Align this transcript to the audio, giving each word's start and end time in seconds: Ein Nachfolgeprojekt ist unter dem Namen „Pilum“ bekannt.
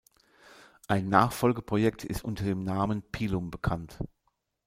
Ein 0.87 1.09
Nachfolgeprojekt 1.09 2.03
ist 2.05 2.23
unter 2.25 2.43
dem 2.43 2.63
Namen 2.63 3.03
„Pilum“ 3.11 3.51
bekannt. 3.51 3.99